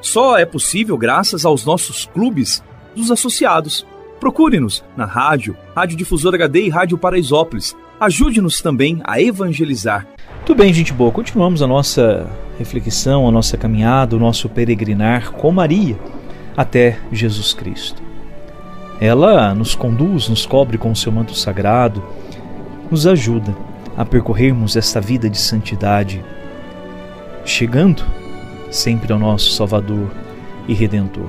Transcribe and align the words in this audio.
só 0.00 0.38
é 0.38 0.44
possível 0.44 0.96
graças 0.96 1.44
aos 1.44 1.64
nossos 1.64 2.06
clubes 2.06 2.62
dos 2.94 3.10
associados. 3.10 3.86
Procure-nos 4.18 4.84
na 4.96 5.04
rádio, 5.04 5.56
Rádio 5.74 5.96
Difusora 5.96 6.36
HD 6.36 6.66
e 6.66 6.68
Rádio 6.68 6.98
Paraisópolis. 6.98 7.76
Ajude-nos 7.98 8.60
também 8.60 9.00
a 9.04 9.20
evangelizar. 9.20 10.06
Tudo 10.44 10.58
bem, 10.58 10.72
gente 10.72 10.92
boa. 10.92 11.10
Continuamos 11.10 11.62
a 11.62 11.66
nossa 11.66 12.26
reflexão, 12.58 13.28
a 13.28 13.30
nossa 13.30 13.56
caminhada, 13.56 14.16
o 14.16 14.18
nosso 14.18 14.48
peregrinar 14.48 15.32
com 15.32 15.50
Maria 15.50 15.98
até 16.56 16.98
Jesus 17.12 17.54
Cristo. 17.54 18.02
Ela 19.00 19.54
nos 19.54 19.74
conduz, 19.74 20.28
nos 20.28 20.44
cobre 20.44 20.76
com 20.76 20.90
o 20.90 20.96
seu 20.96 21.10
manto 21.10 21.34
sagrado, 21.34 22.02
nos 22.90 23.06
ajuda 23.06 23.56
a 23.96 24.04
percorrermos 24.04 24.76
esta 24.76 25.00
vida 25.00 25.30
de 25.30 25.38
santidade, 25.38 26.22
chegando 27.44 28.04
sempre 28.70 29.12
ao 29.12 29.18
nosso 29.18 29.50
Salvador 29.50 30.10
e 30.68 30.74
Redentor. 30.74 31.28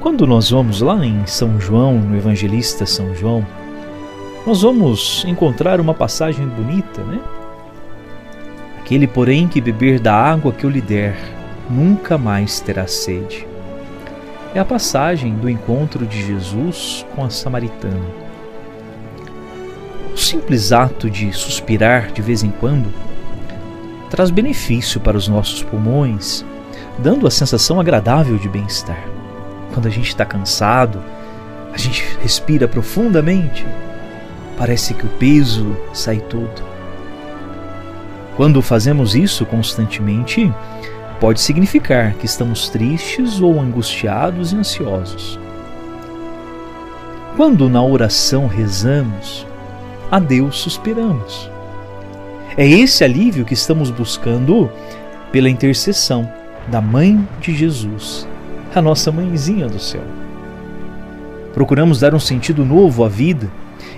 Quando 0.00 0.26
nós 0.26 0.50
vamos 0.50 0.80
lá 0.80 1.04
em 1.04 1.26
São 1.26 1.58
João, 1.60 1.98
no 1.98 2.16
Evangelista 2.16 2.86
São 2.86 3.14
João, 3.14 3.44
nós 4.46 4.62
vamos 4.62 5.24
encontrar 5.26 5.80
uma 5.80 5.94
passagem 5.94 6.46
bonita, 6.46 7.02
né? 7.02 7.18
Aquele, 8.78 9.06
porém, 9.06 9.48
que 9.48 9.62
beber 9.62 9.98
da 9.98 10.14
água 10.14 10.52
que 10.52 10.64
eu 10.64 10.70
lhe 10.70 10.82
der, 10.82 11.16
nunca 11.70 12.18
mais 12.18 12.60
terá 12.60 12.86
sede. 12.86 13.46
É 14.54 14.60
a 14.60 14.64
passagem 14.64 15.34
do 15.34 15.48
encontro 15.48 16.06
de 16.06 16.24
Jesus 16.24 17.04
com 17.16 17.24
a 17.24 17.30
samaritana. 17.30 18.04
O 20.12 20.16
simples 20.16 20.70
ato 20.70 21.08
de 21.08 21.32
suspirar 21.32 22.12
de 22.12 22.20
vez 22.20 22.42
em 22.44 22.50
quando 22.50 22.92
traz 24.14 24.30
benefício 24.30 25.00
para 25.00 25.16
os 25.16 25.26
nossos 25.26 25.64
pulmões, 25.64 26.44
dando 26.98 27.26
a 27.26 27.30
sensação 27.32 27.80
agradável 27.80 28.38
de 28.38 28.48
bem-estar. 28.48 29.08
Quando 29.72 29.88
a 29.88 29.90
gente 29.90 30.06
está 30.06 30.24
cansado, 30.24 31.02
a 31.72 31.76
gente 31.76 32.04
respira 32.22 32.68
profundamente, 32.68 33.66
parece 34.56 34.94
que 34.94 35.04
o 35.04 35.08
peso 35.08 35.76
sai 35.92 36.18
todo. 36.18 36.62
Quando 38.36 38.62
fazemos 38.62 39.16
isso 39.16 39.44
constantemente, 39.44 40.52
pode 41.18 41.40
significar 41.40 42.14
que 42.14 42.26
estamos 42.26 42.68
tristes 42.68 43.40
ou 43.40 43.60
angustiados 43.60 44.52
e 44.52 44.56
ansiosos. 44.56 45.40
Quando 47.36 47.68
na 47.68 47.82
oração 47.82 48.46
rezamos, 48.46 49.44
a 50.08 50.20
Deus 50.20 50.56
suspiramos. 50.58 51.52
É 52.56 52.64
esse 52.64 53.02
alívio 53.02 53.44
que 53.44 53.52
estamos 53.52 53.90
buscando 53.90 54.70
pela 55.32 55.50
intercessão 55.50 56.30
da 56.68 56.80
Mãe 56.80 57.26
de 57.40 57.52
Jesus, 57.52 58.28
a 58.72 58.80
nossa 58.80 59.10
mãezinha 59.10 59.66
do 59.66 59.80
céu. 59.80 60.04
Procuramos 61.52 61.98
dar 61.98 62.14
um 62.14 62.20
sentido 62.20 62.64
novo 62.64 63.04
à 63.04 63.08
vida 63.08 63.50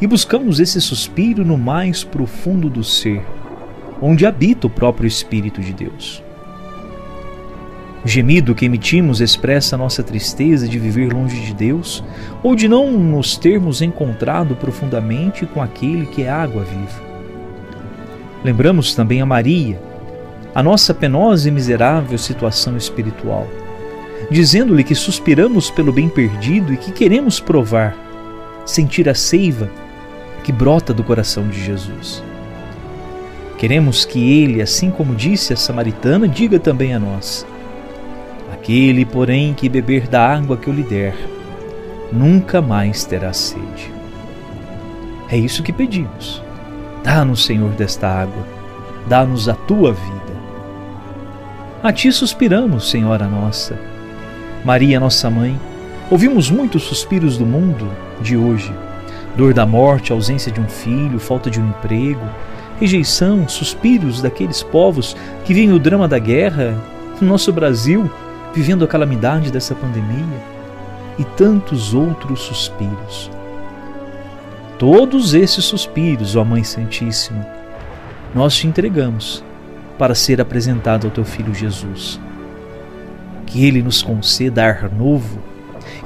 e 0.00 0.06
buscamos 0.06 0.58
esse 0.58 0.80
suspiro 0.80 1.44
no 1.44 1.56
mais 1.56 2.02
profundo 2.02 2.68
do 2.68 2.82
ser, 2.82 3.24
onde 4.02 4.26
habita 4.26 4.66
o 4.66 4.70
próprio 4.70 5.06
Espírito 5.06 5.60
de 5.60 5.72
Deus. 5.72 6.20
O 8.04 8.08
gemido 8.08 8.52
que 8.52 8.64
emitimos 8.64 9.20
expressa 9.20 9.76
nossa 9.76 10.02
tristeza 10.02 10.66
de 10.66 10.76
viver 10.76 11.12
longe 11.12 11.40
de 11.40 11.54
Deus 11.54 12.02
ou 12.42 12.56
de 12.56 12.66
não 12.66 12.90
nos 12.98 13.36
termos 13.36 13.80
encontrado 13.80 14.56
profundamente 14.56 15.46
com 15.46 15.62
aquele 15.62 16.06
que 16.06 16.24
é 16.24 16.30
água 16.30 16.64
viva. 16.64 17.09
Lembramos 18.42 18.94
também 18.94 19.20
a 19.20 19.26
Maria, 19.26 19.78
a 20.54 20.62
nossa 20.62 20.94
penosa 20.94 21.48
e 21.48 21.52
miserável 21.52 22.16
situação 22.16 22.74
espiritual, 22.76 23.46
dizendo-lhe 24.30 24.82
que 24.82 24.94
suspiramos 24.94 25.70
pelo 25.70 25.92
bem 25.92 26.08
perdido 26.08 26.72
e 26.72 26.76
que 26.78 26.90
queremos 26.90 27.38
provar, 27.38 27.94
sentir 28.64 29.08
a 29.08 29.14
seiva 29.14 29.68
que 30.42 30.50
brota 30.50 30.94
do 30.94 31.04
coração 31.04 31.48
de 31.48 31.62
Jesus. 31.62 32.22
Queremos 33.58 34.06
que 34.06 34.42
ele, 34.42 34.62
assim 34.62 34.90
como 34.90 35.14
disse 35.14 35.52
a 35.52 35.56
samaritana, 35.56 36.26
diga 36.26 36.58
também 36.58 36.94
a 36.94 36.98
nós: 36.98 37.46
Aquele, 38.54 39.04
porém, 39.04 39.52
que 39.52 39.68
beber 39.68 40.08
da 40.08 40.34
água 40.34 40.56
que 40.56 40.68
eu 40.68 40.72
lhe 40.72 40.82
der, 40.82 41.14
nunca 42.10 42.62
mais 42.62 43.04
terá 43.04 43.34
sede. 43.34 43.92
É 45.28 45.36
isso 45.36 45.62
que 45.62 45.74
pedimos 45.74 46.42
Dá-nos, 47.02 47.44
Senhor, 47.44 47.70
desta 47.70 48.06
água, 48.08 48.46
dá-nos 49.06 49.48
a 49.48 49.54
tua 49.54 49.92
vida. 49.92 50.20
A 51.82 51.92
ti 51.92 52.12
suspiramos, 52.12 52.90
Senhora 52.90 53.26
nossa. 53.26 53.78
Maria, 54.64 55.00
nossa 55.00 55.30
mãe, 55.30 55.58
ouvimos 56.10 56.50
muitos 56.50 56.82
suspiros 56.82 57.38
do 57.38 57.46
mundo 57.46 57.90
de 58.20 58.36
hoje: 58.36 58.70
dor 59.34 59.54
da 59.54 59.64
morte, 59.64 60.12
ausência 60.12 60.52
de 60.52 60.60
um 60.60 60.68
filho, 60.68 61.18
falta 61.18 61.50
de 61.50 61.58
um 61.58 61.68
emprego, 61.70 62.20
rejeição, 62.78 63.48
suspiros 63.48 64.20
daqueles 64.20 64.62
povos 64.62 65.16
que 65.44 65.54
vivem 65.54 65.74
o 65.74 65.78
drama 65.78 66.06
da 66.06 66.18
guerra, 66.18 66.76
no 67.18 67.26
nosso 67.26 67.50
Brasil, 67.50 68.10
vivendo 68.52 68.84
a 68.84 68.88
calamidade 68.88 69.50
dessa 69.50 69.74
pandemia, 69.74 70.38
e 71.18 71.24
tantos 71.24 71.94
outros 71.94 72.40
suspiros 72.40 73.30
todos 74.80 75.34
esses 75.34 75.66
suspiros, 75.66 76.36
ó 76.36 76.42
Mãe 76.42 76.64
Santíssima, 76.64 77.46
nós 78.34 78.56
te 78.56 78.66
entregamos 78.66 79.44
para 79.98 80.14
ser 80.14 80.40
apresentado 80.40 81.06
ao 81.06 81.10
teu 81.10 81.22
Filho 81.22 81.54
Jesus. 81.54 82.18
Que 83.44 83.66
ele 83.66 83.82
nos 83.82 84.02
conceda 84.02 84.64
ar 84.64 84.90
novo 84.90 85.38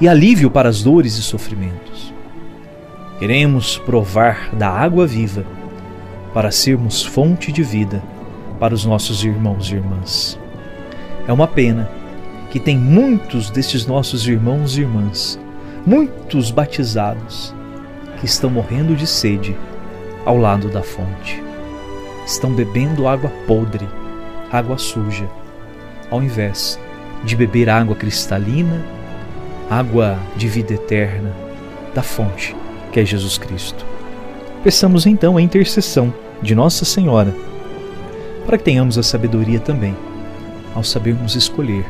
e 0.01 0.09
alívio 0.09 0.51
para 0.51 0.69
as 0.69 0.83
dores 0.83 1.17
e 1.17 1.23
sofrimentos. 1.23 2.13
Queremos 3.21 3.79
provar 3.79 4.53
da 4.57 4.69
água 4.69 5.07
viva 5.07 5.47
para 6.33 6.51
sermos 6.51 7.01
fonte 7.01 7.53
de 7.53 7.63
vida 7.63 8.03
para 8.59 8.75
os 8.75 8.85
nossos 8.85 9.23
irmãos 9.23 9.71
e 9.71 9.77
irmãs. 9.77 10.37
É 11.29 11.33
uma 11.33 11.47
pena 11.47 11.89
que 12.51 12.59
tem 12.59 12.77
muitos 12.77 13.51
desses 13.51 13.87
nossos 13.87 14.27
irmãos 14.27 14.77
e 14.77 14.81
irmãs, 14.81 15.39
muitos 15.87 16.51
batizados, 16.51 17.55
estão 18.25 18.51
morrendo 18.51 18.97
de 18.97 19.07
sede 19.07 19.57
ao 20.25 20.37
lado 20.37 20.69
da 20.69 20.83
fonte. 20.83 21.43
Estão 22.27 22.51
bebendo 22.53 23.07
água 23.07 23.31
podre, 23.47 23.87
água 24.51 24.79
suja, 24.79 25.29
ao 26.11 26.23
invés 26.23 26.79
de 27.23 27.37
beber 27.37 27.69
água 27.69 27.95
cristalina, 27.95 28.83
água 29.71 30.19
de 30.37 30.49
vida 30.49 30.75
eterna 30.75 31.33
da 31.95 32.03
fonte, 32.03 32.57
que 32.93 33.01
é 33.01 33.05
Jesus 33.05 33.39
Cristo. 33.39 33.85
Peçamos 34.63 35.07
então 35.07 35.37
a 35.37 35.43
intercessão 35.43 36.13
de 36.41 36.55
Nossa 36.55 36.85
Senhora, 36.85 37.35
para 38.47 38.59
que 38.59 38.65
tenhamos 38.65 38.99
a 38.99 39.03
sabedoria 39.03 39.61
também, 39.61 39.97
ao 40.75 40.83
sabermos 40.83 41.35
escolher 41.35 41.85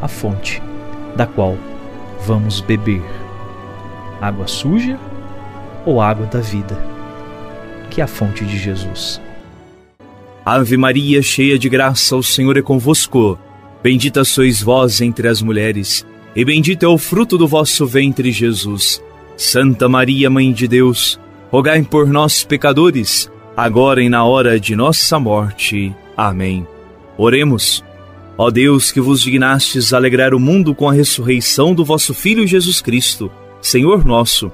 a 0.00 0.08
fonte 0.08 0.62
da 1.16 1.26
qual 1.26 1.56
vamos 2.26 2.60
beber. 2.60 3.02
Água 4.20 4.46
suja 4.46 4.98
ou 5.88 6.02
água 6.02 6.26
da 6.26 6.40
vida, 6.40 6.78
que 7.88 8.02
é 8.02 8.04
a 8.04 8.06
fonte 8.06 8.44
de 8.44 8.58
Jesus. 8.58 9.18
Ave 10.44 10.76
Maria, 10.76 11.22
cheia 11.22 11.58
de 11.58 11.66
graça, 11.66 12.14
o 12.14 12.22
Senhor 12.22 12.58
é 12.58 12.62
convosco. 12.62 13.38
Bendita 13.82 14.22
sois 14.22 14.60
vós 14.60 15.00
entre 15.00 15.28
as 15.28 15.40
mulheres, 15.40 16.06
e 16.36 16.44
bendito 16.44 16.84
é 16.84 16.88
o 16.88 16.98
fruto 16.98 17.38
do 17.38 17.48
vosso 17.48 17.86
ventre, 17.86 18.30
Jesus. 18.30 19.02
Santa 19.34 19.88
Maria, 19.88 20.28
Mãe 20.28 20.52
de 20.52 20.68
Deus, 20.68 21.18
rogai 21.50 21.82
por 21.82 22.06
nós, 22.06 22.44
pecadores, 22.44 23.30
agora 23.56 24.02
e 24.02 24.10
na 24.10 24.24
hora 24.24 24.60
de 24.60 24.76
nossa 24.76 25.18
morte. 25.18 25.94
Amém. 26.14 26.66
Oremos. 27.16 27.82
Ó 28.36 28.50
Deus, 28.50 28.92
que 28.92 29.00
vos 29.00 29.22
dignastes 29.22 29.94
alegrar 29.94 30.34
o 30.34 30.40
mundo 30.40 30.74
com 30.74 30.88
a 30.88 30.92
ressurreição 30.92 31.74
do 31.74 31.84
vosso 31.84 32.12
Filho 32.12 32.46
Jesus 32.46 32.82
Cristo, 32.82 33.30
Senhor 33.60 34.04
nosso, 34.04 34.52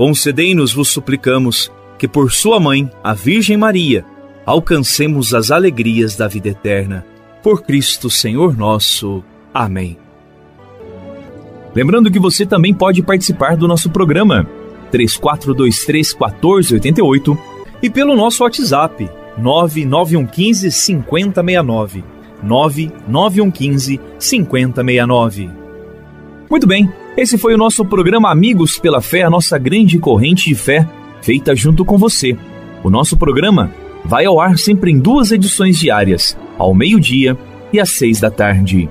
concedei-nos, 0.00 0.72
vos 0.72 0.88
suplicamos, 0.88 1.70
que 1.98 2.08
por 2.08 2.32
sua 2.32 2.58
mãe, 2.58 2.90
a 3.04 3.12
Virgem 3.12 3.58
Maria, 3.58 4.02
alcancemos 4.46 5.34
as 5.34 5.50
alegrias 5.50 6.16
da 6.16 6.26
vida 6.26 6.48
eterna. 6.48 7.04
Por 7.42 7.62
Cristo, 7.62 8.08
Senhor 8.08 8.56
nosso. 8.56 9.22
Amém. 9.52 9.98
Lembrando 11.74 12.10
que 12.10 12.18
você 12.18 12.46
também 12.46 12.72
pode 12.72 13.02
participar 13.02 13.58
do 13.58 13.68
nosso 13.68 13.90
programa 13.90 14.48
3423 14.90 16.14
1488 16.14 17.38
e 17.82 17.90
pelo 17.90 18.16
nosso 18.16 18.42
WhatsApp 18.42 19.06
99115 19.36 20.70
5069. 20.70 22.02
99115 22.42 24.00
5069. 24.18 25.50
Muito 26.48 26.66
bem, 26.66 26.90
esse 27.16 27.36
foi 27.36 27.54
o 27.54 27.58
nosso 27.58 27.84
programa 27.84 28.30
Amigos 28.30 28.78
pela 28.78 29.00
Fé, 29.00 29.22
a 29.22 29.30
nossa 29.30 29.58
grande 29.58 29.98
corrente 29.98 30.48
de 30.48 30.54
fé, 30.54 30.88
feita 31.20 31.54
junto 31.54 31.84
com 31.84 31.98
você. 31.98 32.36
O 32.82 32.90
nosso 32.90 33.16
programa 33.16 33.72
vai 34.04 34.24
ao 34.24 34.40
ar 34.40 34.58
sempre 34.58 34.90
em 34.90 34.98
duas 34.98 35.30
edições 35.30 35.78
diárias, 35.78 36.36
ao 36.56 36.74
meio-dia 36.74 37.36
e 37.72 37.80
às 37.80 37.90
seis 37.90 38.20
da 38.20 38.30
tarde. 38.30 38.88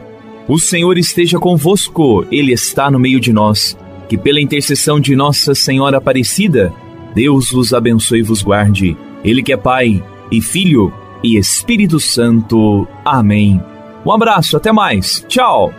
O 0.47 0.57
Senhor 0.59 0.97
esteja 0.97 1.37
convosco, 1.39 2.25
Ele 2.31 2.51
está 2.51 2.89
no 2.89 2.99
meio 2.99 3.19
de 3.19 3.31
nós. 3.31 3.77
Que 4.07 4.17
pela 4.17 4.41
intercessão 4.41 4.99
de 4.99 5.15
Nossa 5.15 5.53
Senhora 5.53 5.97
Aparecida, 5.97 6.73
Deus 7.13 7.51
vos 7.51 7.73
abençoe 7.73 8.19
e 8.19 8.23
vos 8.23 8.41
guarde. 8.41 8.97
Ele 9.23 9.43
que 9.43 9.53
é 9.53 9.57
Pai 9.57 10.03
e 10.31 10.41
Filho 10.41 10.91
e 11.23 11.37
Espírito 11.37 11.99
Santo. 11.99 12.87
Amém. 13.05 13.61
Um 14.03 14.11
abraço, 14.11 14.57
até 14.57 14.71
mais. 14.71 15.23
Tchau. 15.27 15.71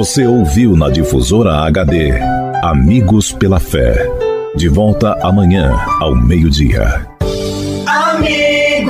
Você 0.00 0.26
ouviu 0.26 0.74
na 0.78 0.88
difusora 0.88 1.56
HD 1.66 2.10
Amigos 2.62 3.32
pela 3.32 3.60
Fé. 3.60 4.08
De 4.56 4.66
volta 4.66 5.12
amanhã 5.20 5.78
ao 6.00 6.16
meio-dia. 6.16 7.06
Amigos, 7.86 8.88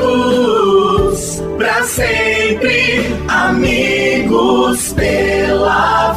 para 1.58 1.82
sempre, 1.82 3.12
amigos 3.26 4.92
pela 4.92 6.14